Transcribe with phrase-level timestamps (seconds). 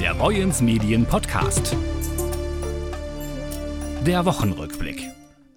[0.00, 1.74] Der Boyens Medien Podcast.
[4.06, 5.02] Der Wochenrückblick.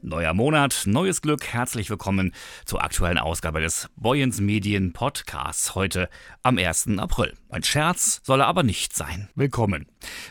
[0.02, 1.46] Neuer Monat, neues Glück.
[1.48, 2.34] Herzlich willkommen
[2.64, 6.10] zur aktuellen Ausgabe des Boyens Medien Podcasts heute
[6.42, 6.98] am 1.
[6.98, 7.34] April.
[7.50, 9.28] Ein Scherz soll er aber nicht sein.
[9.36, 9.88] Willkommen.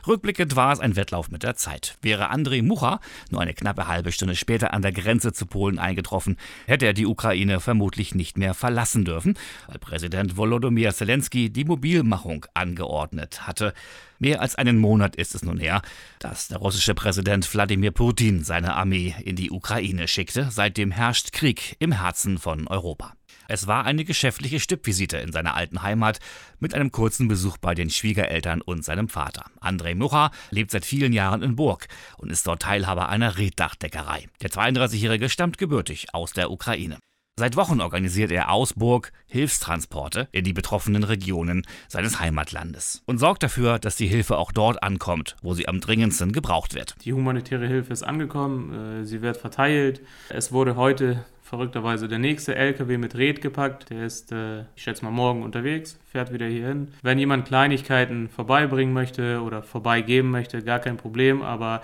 [0.07, 1.99] Rückblickend war es ein Wettlauf mit der Zeit.
[2.01, 3.01] Wäre Andrei Mucha
[3.31, 7.07] nur eine knappe halbe Stunde später an der Grenze zu Polen eingetroffen, hätte er die
[7.07, 13.75] Ukraine vermutlich nicht mehr verlassen dürfen, weil Präsident Volodymyr Zelensky die Mobilmachung angeordnet hatte.
[14.19, 15.81] Mehr als einen Monat ist es nun her,
[16.19, 20.49] dass der russische Präsident Wladimir Putin seine Armee in die Ukraine schickte.
[20.51, 23.15] Seitdem herrscht Krieg im Herzen von Europa.
[23.47, 26.19] Es war eine geschäftliche Stippvisite in seiner alten Heimat
[26.59, 29.47] mit einem kurzen Besuch bei den Schwiegereltern und seinem Vater.
[29.61, 31.89] Andrei Mucha lebt seit vielen Jahren in Burg
[32.19, 34.27] und ist dort Teilhaber einer Reddachdeckerei.
[34.43, 36.99] Der 32-Jährige stammt gebürtig aus der Ukraine.
[37.39, 43.45] Seit Wochen organisiert er aus Burg Hilfstransporte in die betroffenen Regionen seines Heimatlandes und sorgt
[43.45, 46.97] dafür, dass die Hilfe auch dort ankommt, wo sie am dringendsten gebraucht wird.
[47.05, 50.01] Die humanitäre Hilfe ist angekommen, äh, sie wird verteilt.
[50.31, 53.91] Es wurde heute verrückterweise der nächste LKW mit Red gepackt.
[53.91, 56.89] Der ist, äh, ich schätze mal, morgen unterwegs, fährt wieder hier hin.
[57.03, 61.83] Wenn jemand Kleinigkeiten vorbeibringen möchte oder vorbeigeben möchte, gar kein Problem, aber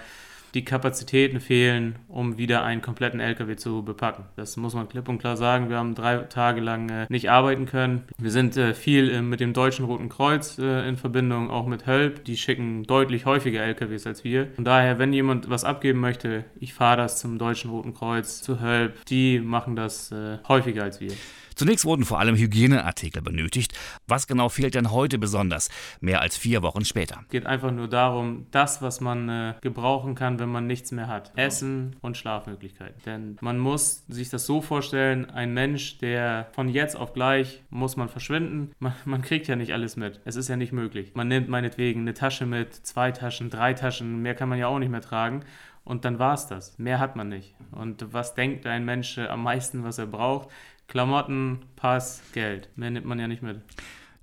[0.54, 4.24] die Kapazitäten fehlen, um wieder einen kompletten LKW zu bepacken.
[4.36, 5.68] Das muss man klipp und klar sagen.
[5.68, 8.04] Wir haben drei Tage lang äh, nicht arbeiten können.
[8.18, 11.86] Wir sind äh, viel äh, mit dem Deutschen Roten Kreuz äh, in Verbindung, auch mit
[11.86, 12.24] Hölp.
[12.24, 14.48] Die schicken deutlich häufiger LKWs als wir.
[14.54, 18.60] Von daher, wenn jemand was abgeben möchte, ich fahre das zum Deutschen Roten Kreuz, zu
[18.60, 19.04] Hölp.
[19.06, 21.12] Die machen das äh, häufiger als wir.
[21.54, 23.72] Zunächst wurden vor allem Hygieneartikel benötigt.
[24.06, 27.20] Was genau fehlt denn heute besonders, mehr als vier Wochen später?
[27.22, 31.08] Es geht einfach nur darum, das, was man äh, gebrauchen kann, wenn man nichts mehr
[31.08, 31.32] hat.
[31.36, 33.00] Essen und Schlafmöglichkeiten.
[33.06, 37.96] Denn man muss sich das so vorstellen, ein Mensch, der von jetzt auf gleich muss
[37.96, 38.72] man verschwinden.
[38.78, 40.20] Man, man kriegt ja nicht alles mit.
[40.24, 41.12] Es ist ja nicht möglich.
[41.14, 44.78] Man nimmt meinetwegen eine Tasche mit, zwei Taschen, drei Taschen, mehr kann man ja auch
[44.78, 45.44] nicht mehr tragen.
[45.84, 46.78] Und dann war es das.
[46.78, 47.54] Mehr hat man nicht.
[47.70, 50.48] Und was denkt ein Mensch am meisten, was er braucht?
[50.88, 52.70] Klamotten, Pass, Geld.
[52.76, 53.60] Mehr nimmt man ja nicht mit.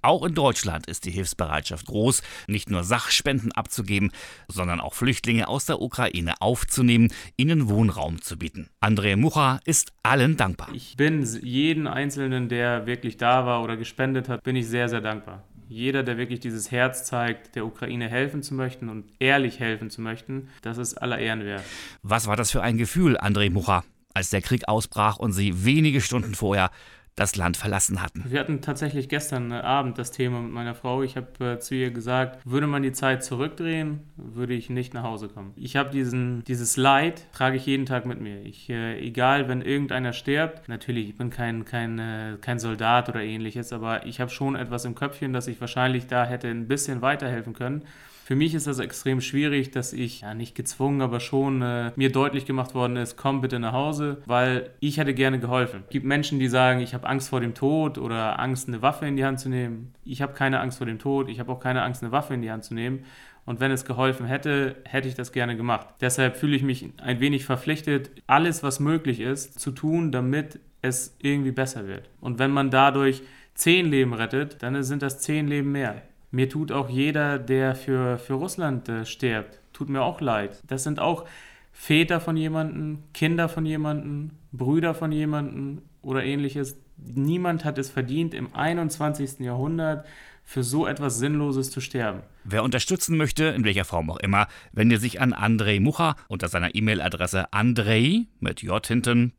[0.03, 4.11] Auch in Deutschland ist die Hilfsbereitschaft groß, nicht nur Sachspenden abzugeben,
[4.47, 8.69] sondern auch Flüchtlinge aus der Ukraine aufzunehmen, ihnen Wohnraum zu bieten.
[8.81, 10.69] André Mucha ist allen dankbar.
[10.73, 15.01] Ich bin jeden Einzelnen, der wirklich da war oder gespendet hat, bin ich sehr, sehr
[15.01, 15.43] dankbar.
[15.71, 20.01] Jeder, der wirklich dieses Herz zeigt, der Ukraine helfen zu möchten und ehrlich helfen zu
[20.01, 21.63] möchten, das ist aller Ehren wert.
[22.03, 23.85] Was war das für ein Gefühl, André Mucha?
[24.13, 26.69] als der Krieg ausbrach und sie wenige Stunden vorher
[27.15, 28.23] das Land verlassen hatten.
[28.27, 31.03] Wir hatten tatsächlich gestern Abend das Thema mit meiner Frau.
[31.03, 35.03] Ich habe äh, zu ihr gesagt, würde man die Zeit zurückdrehen, würde ich nicht nach
[35.03, 35.51] Hause kommen.
[35.55, 38.41] Ich habe diesen dieses Leid trage ich jeden Tag mit mir.
[38.43, 43.21] Ich äh, egal, wenn irgendeiner stirbt, natürlich, ich bin kein kein äh, kein Soldat oder
[43.21, 47.01] ähnliches, aber ich habe schon etwas im Köpfchen, dass ich wahrscheinlich da hätte ein bisschen
[47.01, 47.83] weiterhelfen können.
[48.23, 52.11] Für mich ist das extrem schwierig, dass ich, ja nicht gezwungen, aber schon äh, mir
[52.11, 55.81] deutlich gemacht worden ist, komm bitte nach Hause, weil ich hätte gerne geholfen.
[55.85, 59.07] Es gibt Menschen, die sagen, ich habe Angst vor dem Tod oder Angst, eine Waffe
[59.07, 59.93] in die Hand zu nehmen.
[60.05, 62.41] Ich habe keine Angst vor dem Tod, ich habe auch keine Angst, eine Waffe in
[62.41, 63.05] die Hand zu nehmen.
[63.45, 65.87] Und wenn es geholfen hätte, hätte ich das gerne gemacht.
[65.99, 71.17] Deshalb fühle ich mich ein wenig verpflichtet, alles, was möglich ist, zu tun, damit es
[71.21, 72.09] irgendwie besser wird.
[72.19, 73.23] Und wenn man dadurch
[73.55, 76.01] zehn Leben rettet, dann sind das zehn Leben mehr.
[76.31, 80.61] Mir tut auch jeder, der für, für Russland äh, stirbt, tut mir auch leid.
[80.65, 81.25] Das sind auch
[81.73, 86.77] Väter von jemandem, Kinder von jemandem, Brüder von jemandem oder ähnliches.
[86.97, 89.39] Niemand hat es verdient, im 21.
[89.39, 90.05] Jahrhundert
[90.43, 92.21] für so etwas Sinnloses zu sterben.
[92.43, 96.75] Wer unterstützen möchte, in welcher Form auch immer, wende sich an Andrei Mucha unter seiner
[96.75, 99.33] E-Mail-Adresse andrei mit j hinten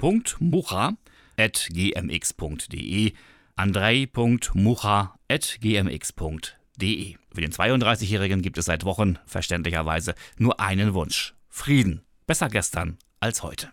[1.37, 3.13] at gmx.de
[3.57, 7.17] andrei.mucha at gmx.de www.ftf.de.
[7.35, 11.35] Für den 32-Jährigen gibt es seit Wochen verständlicherweise nur einen Wunsch.
[11.49, 12.03] Frieden.
[12.27, 13.73] Besser gestern als heute.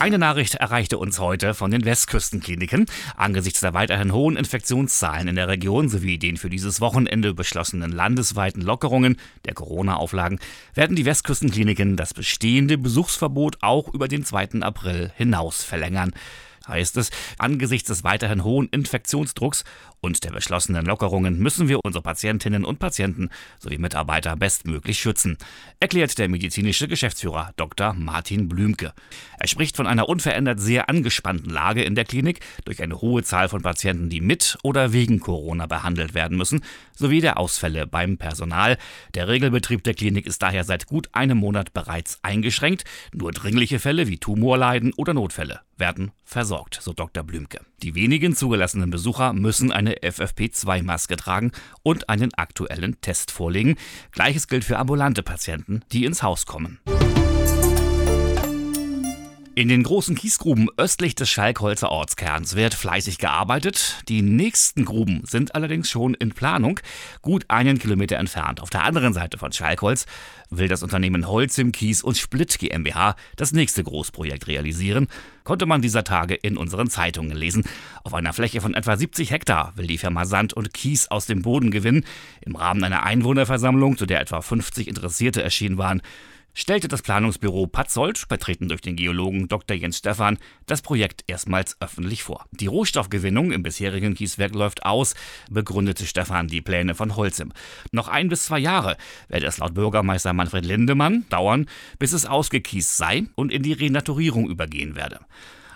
[0.00, 2.86] Eine Nachricht erreichte uns heute von den Westküstenkliniken.
[3.16, 8.62] Angesichts der weiterhin hohen Infektionszahlen in der Region sowie den für dieses Wochenende beschlossenen landesweiten
[8.62, 10.40] Lockerungen der Corona-Auflagen
[10.74, 14.62] werden die Westküstenkliniken das bestehende Besuchsverbot auch über den 2.
[14.62, 16.12] April hinaus verlängern
[16.66, 19.64] heißt es, angesichts des weiterhin hohen Infektionsdrucks
[20.00, 23.30] und der beschlossenen Lockerungen müssen wir unsere Patientinnen und Patienten
[23.60, 25.38] sowie Mitarbeiter bestmöglich schützen,
[25.78, 27.94] erklärt der medizinische Geschäftsführer Dr.
[27.94, 28.92] Martin Blümke.
[29.38, 33.48] Er spricht von einer unverändert sehr angespannten Lage in der Klinik durch eine hohe Zahl
[33.48, 36.64] von Patienten, die mit oder wegen Corona behandelt werden müssen,
[36.96, 38.78] sowie der Ausfälle beim Personal.
[39.14, 42.84] Der Regelbetrieb der Klinik ist daher seit gut einem Monat bereits eingeschränkt.
[43.12, 47.24] Nur dringliche Fälle wie Tumorleiden oder Notfälle werden versorgt versorgt, so Dr.
[47.24, 47.60] Blümke.
[47.82, 51.50] Die wenigen zugelassenen Besucher müssen eine FFP2-Maske tragen
[51.82, 53.76] und einen aktuellen Test vorlegen.
[54.10, 56.78] Gleiches gilt für ambulante Patienten, die ins Haus kommen.
[59.54, 64.02] In den großen Kiesgruben östlich des Schalkholzer Ortskerns wird fleißig gearbeitet.
[64.08, 66.80] Die nächsten Gruben sind allerdings schon in Planung,
[67.20, 68.62] gut einen Kilometer entfernt.
[68.62, 70.06] Auf der anderen Seite von Schalkholz
[70.48, 75.08] will das Unternehmen Holzim Kies und Split GmbH das nächste Großprojekt realisieren,
[75.44, 77.64] konnte man dieser Tage in unseren Zeitungen lesen.
[78.04, 81.42] Auf einer Fläche von etwa 70 Hektar will die Firma Sand und Kies aus dem
[81.42, 82.06] Boden gewinnen.
[82.40, 86.00] Im Rahmen einer Einwohnerversammlung, zu der etwa 50 Interessierte erschienen waren,
[86.54, 89.76] stellte das Planungsbüro Patzold, vertreten durch den Geologen Dr.
[89.76, 92.46] Jens Stephan, das Projekt erstmals öffentlich vor.
[92.50, 95.14] Die Rohstoffgewinnung im bisherigen Kieswerk läuft aus,
[95.50, 97.52] begründete Stephan die Pläne von Holzim.
[97.90, 98.96] Noch ein bis zwei Jahre
[99.28, 101.66] werde es laut Bürgermeister Manfred Lindemann dauern,
[101.98, 105.20] bis es ausgekiest sei und in die Renaturierung übergehen werde.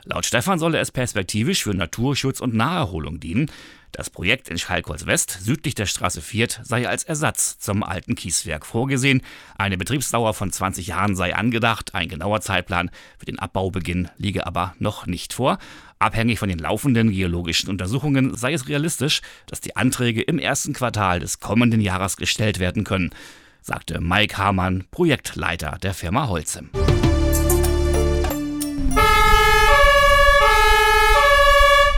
[0.08, 3.50] Laut Stefan solle es perspektivisch für Naturschutz und Naherholung dienen.
[3.90, 8.64] Das Projekt in Schalkholz West, südlich der Straße 4, sei als Ersatz zum alten Kieswerk
[8.66, 9.22] vorgesehen.
[9.58, 11.96] Eine Betriebsdauer von 20 Jahren sei angedacht.
[11.96, 15.58] Ein genauer Zeitplan für den Abbaubeginn liege aber noch nicht vor.
[15.98, 21.18] Abhängig von den laufenden geologischen Untersuchungen sei es realistisch, dass die Anträge im ersten Quartal
[21.18, 23.10] des kommenden Jahres gestellt werden können,
[23.60, 26.70] sagte Mike Hamann, Projektleiter der Firma Holzem.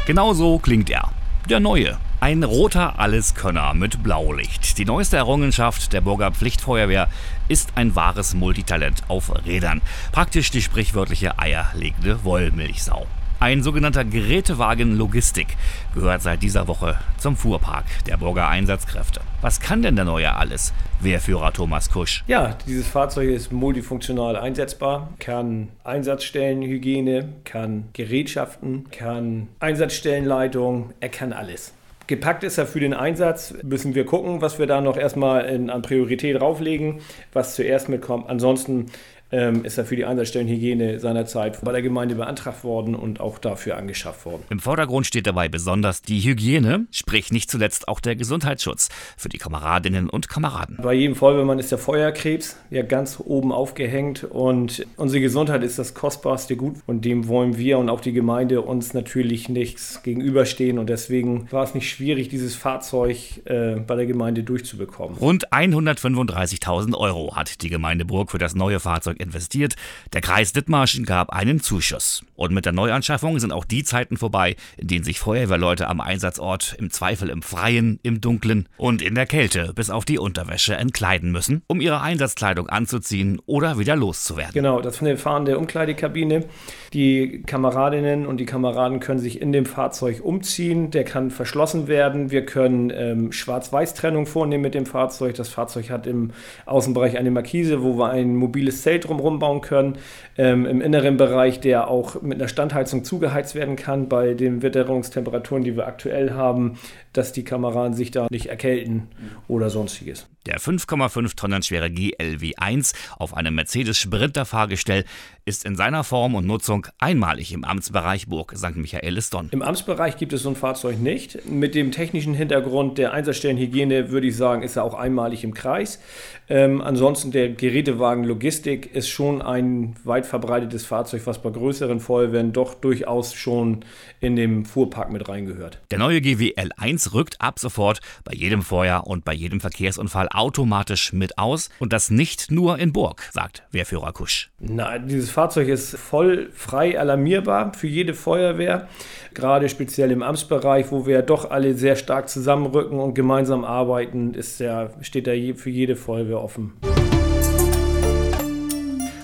[0.08, 1.10] Genauso klingt er
[1.50, 1.98] der neue.
[2.18, 4.78] Ein roter Alleskönner mit Blaulicht.
[4.78, 7.08] Die neueste Errungenschaft der Burger Pflichtfeuerwehr
[7.48, 9.82] ist ein wahres Multitalent auf Rädern.
[10.10, 13.06] Praktisch die sprichwörtliche eierlegende Wollmilchsau.
[13.40, 15.46] Ein sogenannter Gerätewagen Logistik
[15.94, 19.20] gehört seit dieser Woche zum Fuhrpark der Burger Einsatzkräfte.
[19.42, 20.74] Was kann denn der neue alles?
[21.00, 22.24] Wehrführer Thomas Kusch.
[22.26, 31.74] Ja, dieses Fahrzeug ist multifunktional einsetzbar, kann Einsatzstellenhygiene, kann Gerätschaften, kann Einsatzstellenleitung, er kann alles.
[32.08, 35.70] Gepackt ist er für den Einsatz, müssen wir gucken, was wir da noch erstmal in,
[35.70, 37.02] an Priorität drauflegen,
[37.34, 38.30] was zuerst mitkommt.
[38.30, 38.86] Ansonsten
[39.30, 43.76] ähm, ist er für die Einsatzstellenhygiene seinerzeit bei der Gemeinde beantragt worden und auch dafür
[43.76, 44.42] angeschafft worden.
[44.50, 49.38] Im Vordergrund steht dabei besonders die Hygiene, sprich nicht zuletzt auch der Gesundheitsschutz für die
[49.38, 50.78] Kameradinnen und Kameraden.
[50.82, 55.94] Bei jedem Feuerwehrmann ist der Feuerkrebs ja ganz oben aufgehängt und unsere Gesundheit ist das
[55.94, 60.88] kostbarste Gut und dem wollen wir und auch die Gemeinde uns natürlich nichts gegenüberstehen und
[60.88, 65.18] deswegen war es nicht schwierig, dieses Fahrzeug äh, bei der Gemeinde durchzubekommen.
[65.18, 69.76] Rund 135.000 Euro hat die Gemeinde Burg für das neue Fahrzeug investiert.
[70.12, 72.24] Der Kreis Dithmarschen gab einen Zuschuss.
[72.34, 76.76] Und mit der Neuanschaffung sind auch die Zeiten vorbei, in denen sich Feuerwehrleute am Einsatzort
[76.78, 81.32] im Zweifel im Freien, im Dunkeln und in der Kälte bis auf die Unterwäsche entkleiden
[81.32, 84.54] müssen, um ihre Einsatzkleidung anzuziehen oder wieder loszuwerden.
[84.54, 86.44] Genau, das von der fahrenden Umkleidekabine.
[86.92, 90.90] Die Kameradinnen und die Kameraden können sich in dem Fahrzeug umziehen.
[90.90, 92.30] Der kann verschlossen werden.
[92.30, 95.34] Wir können ähm, Schwarz-Weiß-Trennung vornehmen mit dem Fahrzeug.
[95.34, 96.30] Das Fahrzeug hat im
[96.66, 99.98] Außenbereich eine Markise, wo wir ein mobiles Zelt drumherum bauen können.
[100.36, 105.64] Ähm, Im inneren Bereich, der auch mit einer Standheizung zugeheizt werden kann, bei den Witterungstemperaturen,
[105.64, 106.78] die wir aktuell haben,
[107.12, 109.08] dass die Kameraden sich da nicht erkälten
[109.48, 110.28] oder sonstiges.
[110.48, 115.04] Der 5,5 Tonnen schwere GLW 1 auf einem Mercedes Sprinter Fahrgestell
[115.44, 118.76] ist in seiner Form und Nutzung einmalig im Amtsbereich Burg St.
[118.76, 119.48] Michaelis-Donn.
[119.50, 121.46] Im Amtsbereich gibt es so ein Fahrzeug nicht.
[121.46, 126.00] Mit dem technischen Hintergrund der Einsatzstellenhygiene würde ich sagen, ist er auch einmalig im Kreis.
[126.48, 132.54] Ähm, ansonsten der Gerätewagen Logistik ist schon ein weit verbreitetes Fahrzeug, was bei größeren Feuerwehren
[132.54, 133.84] doch durchaus schon
[134.20, 135.78] in dem Fuhrpark mit reingehört.
[135.90, 141.12] Der neue GWL 1 rückt ab sofort bei jedem Feuer und bei jedem Verkehrsunfall automatisch
[141.12, 144.50] mit aus und das nicht nur in Burg, sagt Wehrführer Kusch.
[144.60, 148.88] Na, dieses Fahrzeug ist voll frei alarmierbar für jede Feuerwehr,
[149.34, 154.60] gerade speziell im Amtsbereich, wo wir doch alle sehr stark zusammenrücken und gemeinsam arbeiten, ist
[154.60, 156.72] der, steht da für jede Feuerwehr offen.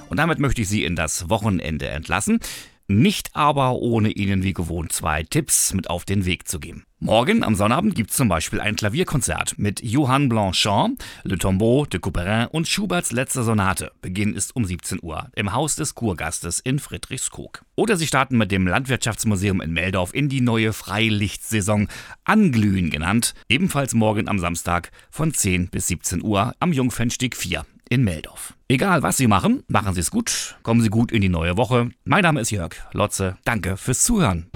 [0.09, 2.39] Und damit möchte ich Sie in das Wochenende entlassen.
[2.87, 6.85] Nicht aber ohne Ihnen wie gewohnt zwei Tipps mit auf den Weg zu geben.
[6.99, 11.99] Morgen am Sonnabend gibt es zum Beispiel ein Klavierkonzert mit Johann Blanchard, Le Tombeau de
[11.99, 13.93] Couperin und Schuberts letzte Sonate.
[14.03, 17.65] Beginn ist um 17 Uhr im Haus des Kurgastes in Friedrichskoog.
[17.75, 21.89] Oder Sie starten mit dem Landwirtschaftsmuseum in Meldorf in die neue Freilichtsaison,
[22.25, 28.05] Anglühen genannt, ebenfalls morgen am Samstag von 10 bis 17 Uhr am Jungfernstieg 4 in
[28.05, 28.55] Meldorf.
[28.69, 31.91] Egal, was Sie machen, machen Sie es gut, kommen Sie gut in die neue Woche.
[32.05, 33.37] Mein Name ist Jörg Lotze.
[33.45, 34.51] Danke fürs Zuhören.